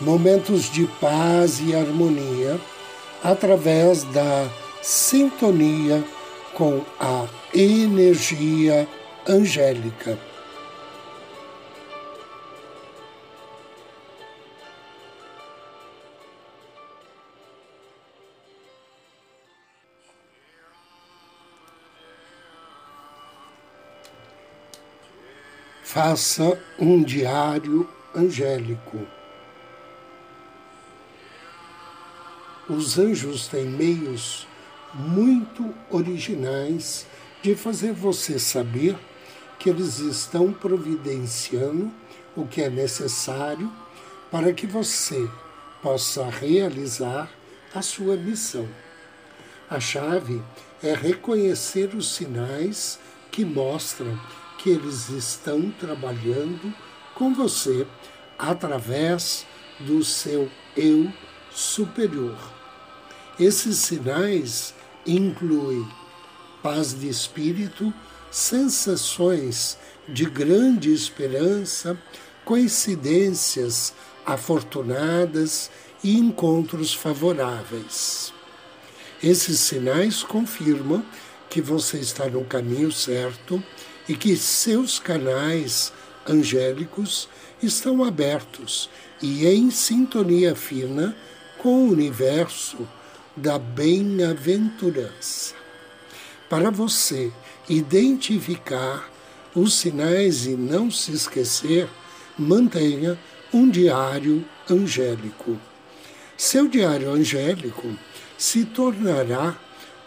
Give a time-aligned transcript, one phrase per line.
[0.00, 2.60] momentos de paz e harmonia
[3.22, 4.48] através da
[4.82, 6.02] sintonia
[6.54, 8.88] com a energia
[9.28, 10.18] angélica.
[25.82, 27.86] Faça um diário
[28.16, 29.21] angélico.
[32.74, 34.46] Os anjos têm meios
[34.94, 37.06] muito originais
[37.42, 38.96] de fazer você saber
[39.58, 41.92] que eles estão providenciando
[42.34, 43.70] o que é necessário
[44.30, 45.28] para que você
[45.82, 47.30] possa realizar
[47.74, 48.66] a sua missão.
[49.68, 50.42] A chave
[50.82, 52.98] é reconhecer os sinais
[53.30, 54.18] que mostram
[54.56, 56.72] que eles estão trabalhando
[57.14, 57.86] com você
[58.38, 59.46] através
[59.78, 61.12] do seu eu
[61.50, 62.61] superior.
[63.40, 64.74] Esses sinais
[65.06, 65.88] incluem
[66.62, 67.92] paz de espírito,
[68.30, 71.98] sensações de grande esperança,
[72.44, 73.94] coincidências
[74.26, 75.70] afortunadas
[76.04, 78.34] e encontros favoráveis.
[79.22, 81.04] Esses sinais confirmam
[81.48, 83.62] que você está no caminho certo
[84.08, 85.92] e que seus canais
[86.28, 87.28] angélicos
[87.62, 88.90] estão abertos
[89.22, 91.16] e em sintonia fina
[91.58, 92.86] com o universo
[93.36, 95.54] da bem-aventurança.
[96.48, 97.32] Para você
[97.68, 99.10] identificar
[99.54, 101.88] os sinais e não se esquecer,
[102.38, 103.18] mantenha
[103.52, 105.58] um diário angélico.
[106.36, 107.96] Seu diário angélico
[108.36, 109.56] se tornará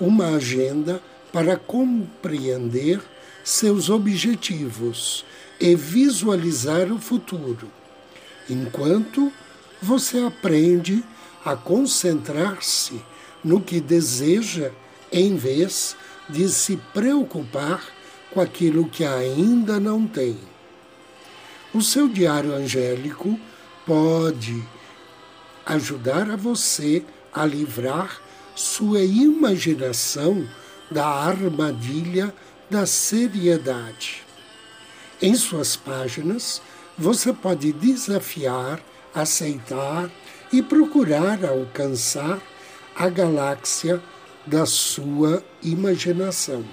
[0.00, 1.00] uma agenda
[1.32, 3.00] para compreender
[3.44, 5.24] seus objetivos
[5.60, 7.70] e visualizar o futuro,
[8.48, 9.32] enquanto
[9.80, 11.04] você aprende
[11.44, 13.00] a concentrar-se
[13.44, 14.70] no que deseja
[15.12, 15.96] em vez
[16.28, 17.84] de se preocupar
[18.32, 20.38] com aquilo que ainda não tem.
[21.72, 23.38] O seu diário angélico
[23.86, 24.62] pode
[25.66, 28.20] ajudar a você a livrar
[28.54, 30.48] sua imaginação
[30.90, 32.32] da armadilha
[32.70, 34.22] da seriedade.
[35.20, 36.62] Em suas páginas,
[36.96, 38.80] você pode desafiar,
[39.14, 40.10] aceitar
[40.52, 42.40] e procurar alcançar
[42.96, 44.00] a galáxia
[44.46, 46.64] da sua imaginação.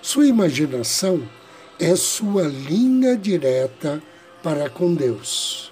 [0.00, 1.22] Sua imaginação
[1.78, 4.02] é sua linha direta
[4.42, 5.70] para com Deus.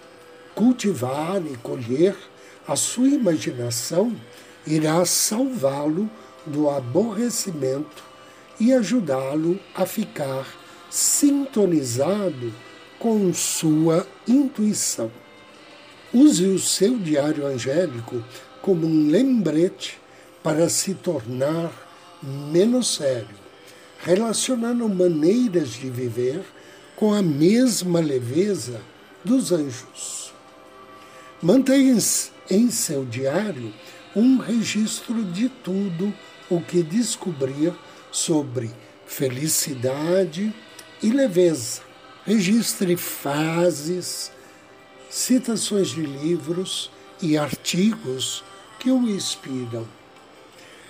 [0.55, 2.15] Cultivar e colher
[2.69, 4.15] a sua imaginação
[4.67, 6.09] irá salvá-lo
[6.45, 8.03] do aborrecimento
[8.61, 10.47] e ajudá-lo a ficar
[10.91, 12.53] sintonizado
[12.99, 15.11] com sua intuição.
[16.13, 18.23] Use o seu diário angélico
[18.63, 20.01] como um lembrete
[20.43, 21.71] para se tornar
[22.23, 23.37] menos sério,
[23.99, 26.43] relacionando maneiras de viver
[26.97, 28.81] com a mesma leveza
[29.25, 30.33] dos anjos.
[31.43, 31.99] Mantenha
[32.49, 33.75] em seu diário
[34.15, 36.15] um registro de tudo
[36.49, 37.73] o que descobrir
[38.11, 38.71] sobre
[39.07, 40.55] felicidade
[41.03, 41.81] e leveza.
[42.25, 44.31] Registre fases,
[45.11, 46.91] citações de livros
[47.21, 48.45] e artigos
[48.83, 49.89] que o inspiram.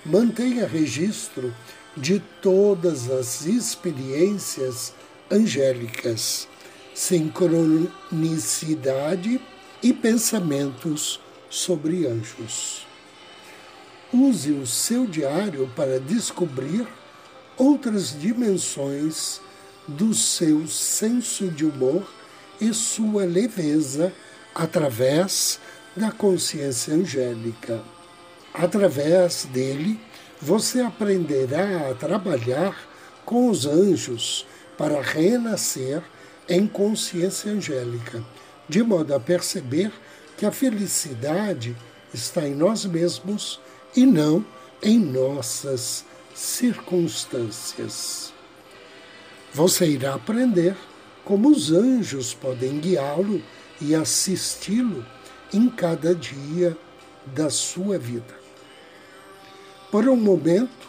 [0.03, 1.55] Mantenha registro
[1.95, 4.95] de todas as experiências
[5.31, 6.49] angélicas,
[6.95, 9.39] sincronicidade
[9.83, 12.87] e pensamentos sobre anjos.
[14.11, 16.89] Use o seu diário para descobrir
[17.59, 19.39] outras dimensões
[19.87, 22.11] do seu senso de humor
[22.59, 24.11] e sua leveza
[24.55, 25.61] através
[25.97, 27.83] da consciência angélica.
[28.55, 30.01] Através dele,
[30.41, 32.77] você aprenderá a trabalhar
[33.25, 34.47] com os anjos
[34.77, 36.03] para renascer
[36.49, 38.23] em consciência angélica,
[38.69, 39.93] de modo a perceber
[40.37, 41.77] que a felicidade
[42.13, 43.61] está em nós mesmos
[43.95, 44.45] e não
[44.83, 46.05] em nossas
[46.35, 48.33] circunstâncias.
[49.55, 50.75] Você irá aprender
[51.25, 53.43] como os anjos podem guiá-lo
[53.81, 55.05] e assisti-lo
[55.53, 56.77] em cada dia
[57.27, 58.35] da sua vida.
[59.91, 60.89] Por um momento,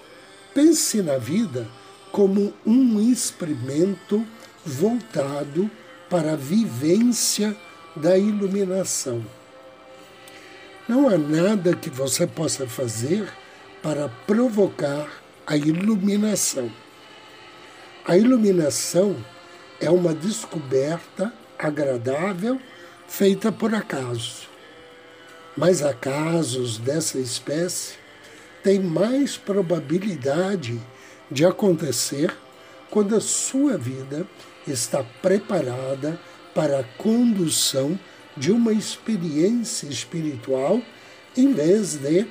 [0.54, 1.68] pense na vida
[2.12, 4.26] como um experimento
[4.66, 5.70] voltado
[6.10, 7.56] para a vivência
[7.96, 9.26] da iluminação.
[10.88, 13.28] Não há nada que você possa fazer
[13.82, 15.10] para provocar
[15.46, 16.72] a iluminação.
[18.06, 19.16] A iluminação
[19.80, 22.60] é uma descoberta agradável
[23.08, 24.53] feita por acaso.
[25.56, 27.96] Mas acasos dessa espécie
[28.64, 30.82] têm mais probabilidade
[31.30, 32.36] de acontecer
[32.90, 34.26] quando a sua vida
[34.68, 36.20] está preparada
[36.56, 38.00] para a condução
[38.36, 40.82] de uma experiência espiritual
[41.36, 42.28] em vez de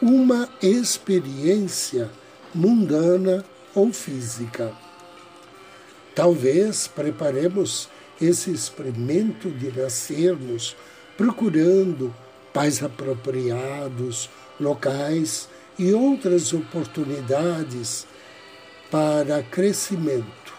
[0.00, 2.10] uma experiência
[2.54, 3.44] mundana
[3.74, 4.72] ou física.
[6.14, 7.88] Talvez preparemos
[8.20, 10.76] esse experimento de nascermos
[11.16, 12.14] procurando
[12.52, 14.28] pais apropriados,
[14.60, 18.06] locais e outras oportunidades
[18.90, 20.52] para crescimento.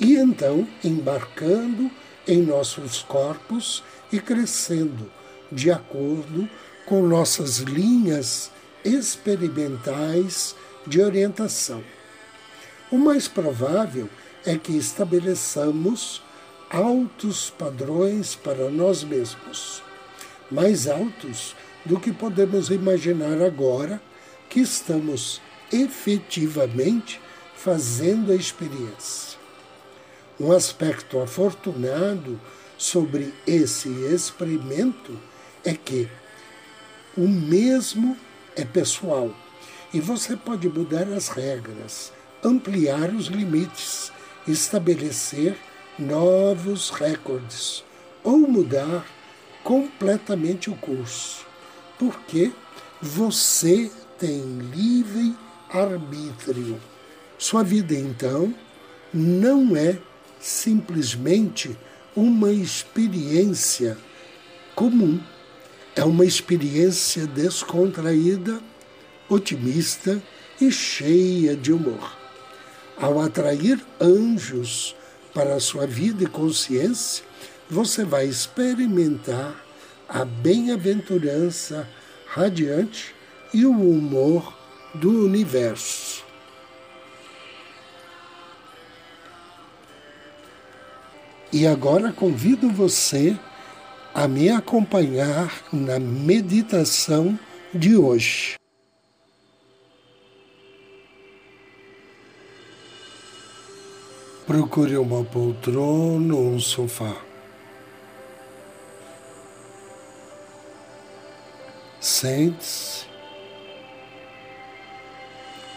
[0.00, 1.90] E então embarcando
[2.26, 3.82] em nossos corpos
[4.12, 5.10] e crescendo
[5.50, 6.48] de acordo
[6.86, 8.50] com nossas linhas
[8.84, 10.54] experimentais
[10.86, 11.82] de orientação.
[12.90, 14.08] O mais provável
[14.46, 16.22] é que estabeleçamos
[16.70, 19.82] altos padrões para nós mesmos,
[20.50, 21.54] mais altos
[21.84, 24.00] do que podemos imaginar agora
[24.48, 25.40] que estamos
[25.72, 27.20] efetivamente
[27.54, 29.38] fazendo a experiência.
[30.40, 32.40] Um aspecto afortunado
[32.76, 35.18] sobre esse experimento
[35.64, 36.08] é que
[37.16, 38.16] o mesmo
[38.54, 39.34] é pessoal
[39.92, 42.12] e você pode mudar as regras,
[42.44, 44.12] ampliar os limites,
[44.46, 45.56] estabelecer
[45.98, 47.82] novos recordes
[48.22, 49.04] ou mudar
[49.68, 51.44] completamente o curso,
[51.98, 52.50] porque
[53.02, 54.40] você tem
[54.72, 55.36] livre
[55.68, 56.80] arbítrio.
[57.36, 58.54] Sua vida, então,
[59.12, 59.98] não é
[60.40, 61.76] simplesmente
[62.16, 63.98] uma experiência
[64.74, 65.20] comum.
[65.94, 68.62] É uma experiência descontraída,
[69.28, 70.22] otimista
[70.58, 72.16] e cheia de humor.
[72.96, 74.96] Ao atrair anjos
[75.34, 77.22] para a sua vida e consciência,
[77.70, 79.54] você vai experimentar
[80.08, 81.88] a bem-aventurança
[82.26, 83.14] radiante
[83.52, 84.56] e o humor
[84.94, 86.24] do universo.
[91.52, 93.38] E agora convido você
[94.14, 97.38] a me acompanhar na meditação
[97.74, 98.56] de hoje.
[104.46, 107.27] Procure uma poltrona ou um sofá.
[112.20, 113.06] Sente-se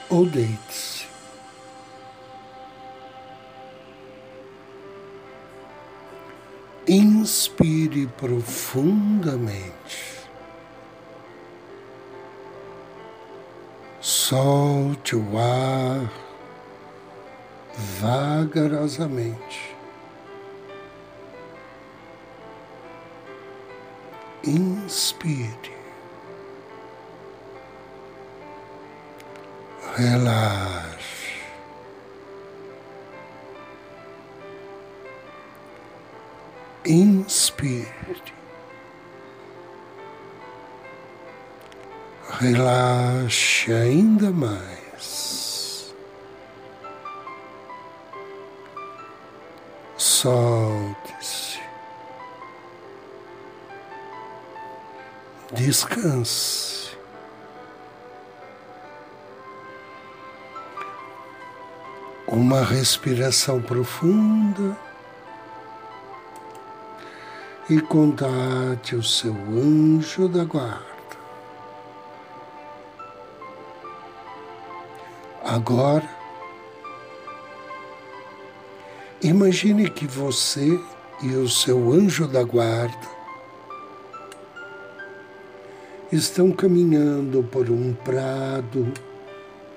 [0.09, 1.05] ou deite-se.
[6.87, 10.27] Inspire profundamente.
[14.01, 16.11] Solte o ar
[17.99, 19.75] vagarosamente.
[24.43, 25.80] Inspire.
[30.01, 31.29] Relaxe.
[36.87, 37.85] Inspire.
[42.39, 44.71] Relaxe ainda mais.
[50.21, 51.59] solte-se.
[55.53, 56.70] Descanse.
[62.31, 64.75] Uma respiração profunda
[67.69, 70.81] e contate o seu anjo da guarda.
[75.43, 76.21] Agora,
[79.23, 80.79] Imagine que você
[81.21, 83.07] e o seu anjo da guarda
[86.11, 88.91] estão caminhando por um prado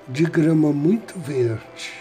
[0.07, 1.93] de grama muito verde,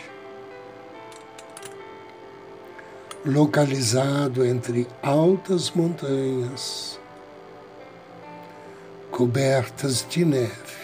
[3.25, 7.01] localizado entre altas montanhas
[9.11, 10.75] cobertas de neve.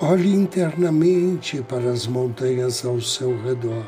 [0.00, 3.84] Olhe internamente para as montanhas ao seu redor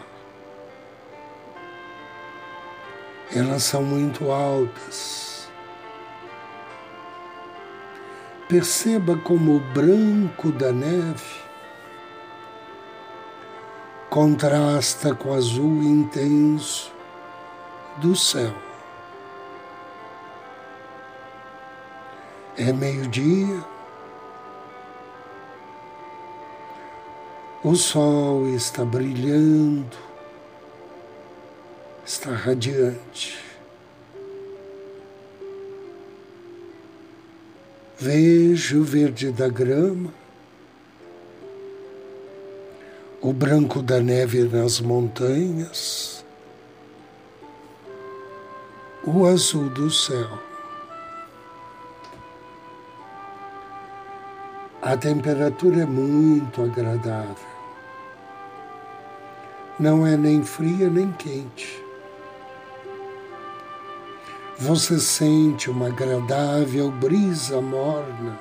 [3.35, 5.49] Elas são muito altas.
[8.47, 11.41] Perceba como o branco da neve
[14.13, 16.93] contrasta com o azul intenso
[17.97, 18.53] do céu.
[22.59, 23.65] É meio-dia,
[27.65, 29.97] o sol está brilhando,
[32.05, 33.43] está radiante.
[37.99, 40.13] Vejo o verde da grama,
[43.23, 46.25] o branco da neve nas montanhas,
[49.05, 50.29] o azul do céu.
[54.83, 57.53] A temperatura é muito agradável.
[59.79, 61.81] Não é nem fria nem quente.
[64.59, 68.37] Você sente uma agradável brisa morna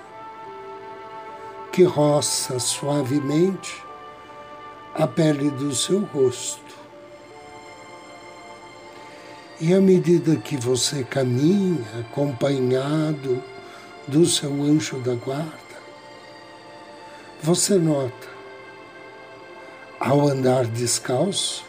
[1.71, 3.90] que roça suavemente
[4.93, 6.75] a pele do seu rosto.
[9.59, 13.41] E à medida que você caminha acompanhado
[14.07, 15.51] do seu anjo da guarda,
[17.43, 18.27] você nota,
[19.99, 21.63] ao andar descalço,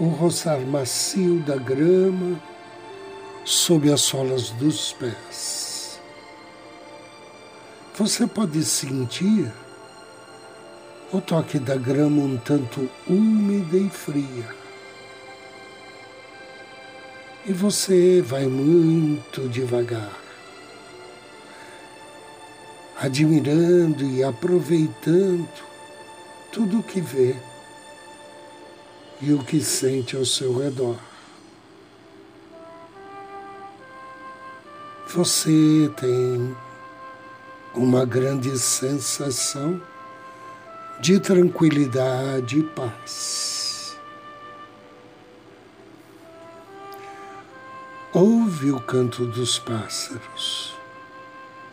[0.00, 2.40] o roçar macio da grama
[3.44, 6.00] sob as solas dos pés.
[7.94, 9.52] Você pode sentir
[11.12, 14.48] o toque da grama um tanto úmida e fria.
[17.44, 20.16] E você vai muito devagar,
[22.98, 25.48] admirando e aproveitando
[26.50, 27.36] tudo o que vê
[29.20, 30.96] e o que sente ao seu redor.
[35.08, 36.56] Você tem
[37.74, 39.91] uma grande sensação
[41.02, 43.98] de tranquilidade e paz.
[48.12, 50.76] Ouve o canto dos pássaros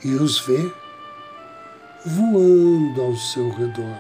[0.04, 0.74] e os vê
[2.08, 4.00] voando ao seu redor.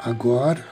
[0.00, 0.66] Agora,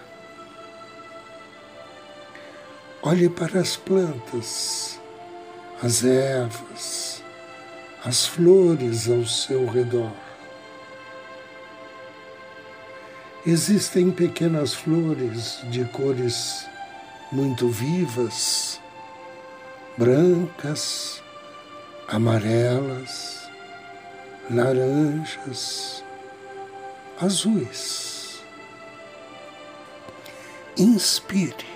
[3.03, 4.99] olhe para as plantas,
[5.83, 7.23] as ervas,
[8.03, 10.30] as flores ao seu redor.
[13.47, 16.67] Existem pequenas flores de cores
[17.33, 18.79] muito vivas,
[19.97, 21.23] brancas,
[22.07, 23.49] amarelas,
[24.51, 26.05] laranjas,
[27.19, 28.43] azuis.
[30.77, 31.67] Inspire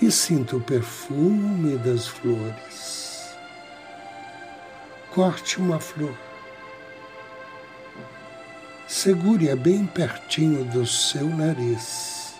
[0.00, 3.36] e sinta o perfume das flores.
[5.10, 6.27] Corte uma flor
[8.88, 12.32] segure-a bem pertinho do seu nariz.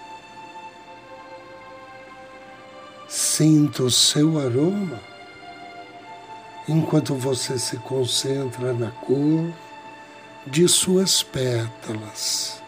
[3.06, 4.98] Sinta o seu aroma
[6.66, 9.52] enquanto você se concentra na cor
[10.46, 12.62] de suas pétalas.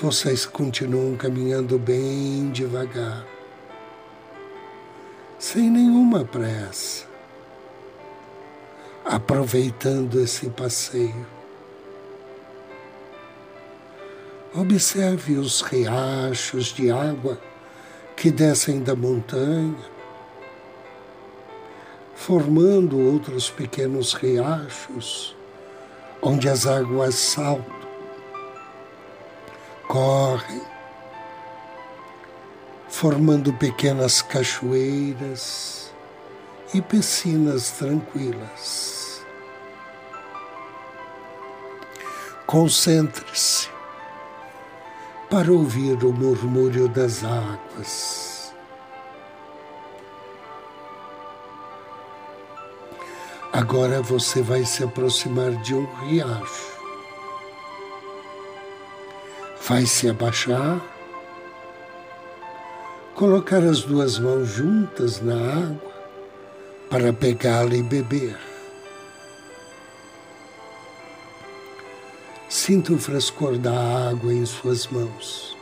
[0.00, 3.26] Vocês continuam caminhando bem devagar,
[5.38, 7.07] sem nenhuma pressa
[9.08, 11.26] aproveitando esse passeio.
[14.54, 17.40] Observe os riachos de água
[18.14, 19.78] que descem da montanha,
[22.14, 25.34] formando outros pequenos riachos
[26.20, 27.88] onde as águas saltam,
[29.86, 30.60] correm,
[32.90, 35.90] formando pequenas cachoeiras
[36.74, 38.97] e piscinas tranquilas.
[42.48, 43.68] Concentre-se
[45.28, 48.54] para ouvir o murmúrio das águas.
[53.52, 56.72] Agora você vai se aproximar de um riacho.
[59.68, 60.80] Vai se abaixar,
[63.14, 65.92] colocar as duas mãos juntas na água
[66.88, 68.47] para pegá-la e beber.
[72.68, 73.72] Sinta o frescor da
[74.10, 75.56] água em suas mãos.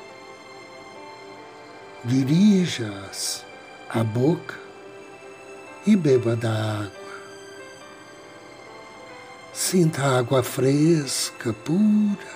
[2.02, 3.44] Dirija-as
[3.88, 4.58] à boca
[5.86, 6.90] e beba da água.
[9.52, 12.26] Sinta a água fresca, pura,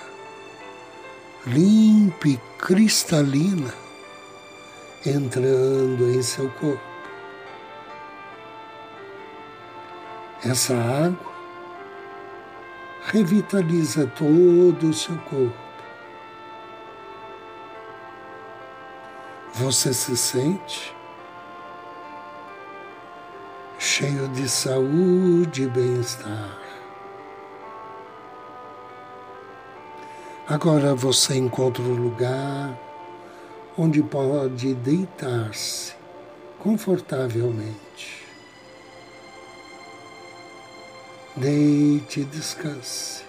[1.45, 3.73] limpa e cristalina
[5.05, 6.81] entrando em seu corpo.
[10.45, 11.30] Essa água
[13.11, 15.53] revitaliza todo o seu corpo.
[19.53, 20.95] Você se sente
[23.77, 26.57] cheio de saúde e bem-estar.
[30.47, 32.79] Agora você encontra um lugar
[33.77, 35.93] onde pode deitar-se
[36.59, 38.20] confortavelmente.
[41.35, 43.23] Deite e descanse.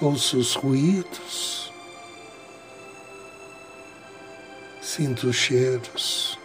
[0.00, 1.72] Ouça os ruídos,
[4.80, 6.38] sinta os cheiros,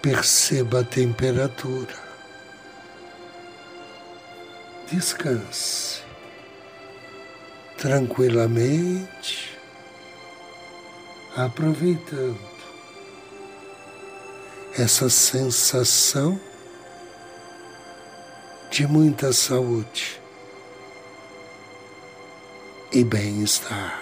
[0.00, 1.94] perceba a temperatura.
[4.90, 6.02] Descanse.
[7.78, 9.58] Tranquilamente,
[11.36, 12.61] aproveitando
[14.78, 16.40] essa sensação
[18.70, 20.18] de muita saúde
[22.90, 24.00] e bem-estar.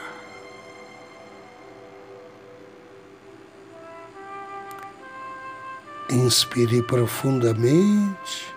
[6.09, 8.55] Inspire profundamente.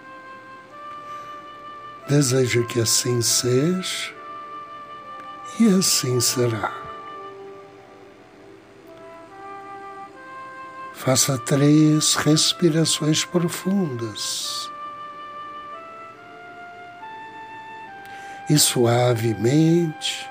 [2.08, 4.14] Desejo que assim seja
[5.60, 6.83] e assim será.
[11.04, 14.70] Faça três respirações profundas.
[18.50, 20.30] E suavemente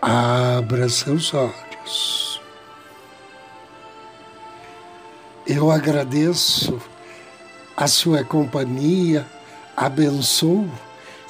[0.00, 2.40] abra seus olhos.
[5.46, 6.80] Eu agradeço
[7.76, 9.26] a sua companhia,
[9.76, 10.70] abençoo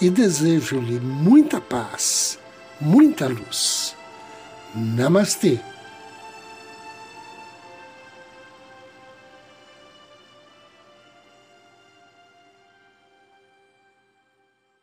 [0.00, 2.38] e desejo-lhe muita paz
[2.82, 3.94] muita luz.
[4.74, 5.60] Namastê.